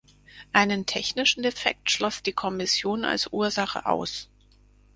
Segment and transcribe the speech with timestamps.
[0.51, 4.31] Einen technischen Defekt schloss die Kommission als Ursache aus.